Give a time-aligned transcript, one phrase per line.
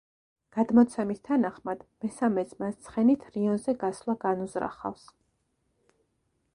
[0.55, 5.07] გადმოცემის თანახმად, მესამე ძმას ცხენით რიონზე გასვლა განუზრახავს.